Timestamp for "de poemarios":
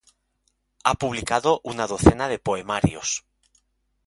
2.27-3.23